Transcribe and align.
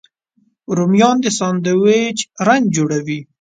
رومیان 0.77 1.17
د 1.21 1.25
ساندویچ 1.39 2.19
رنګ 2.47 2.63
جوړوي 2.75 3.19